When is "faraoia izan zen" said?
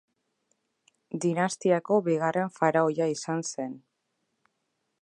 2.57-3.79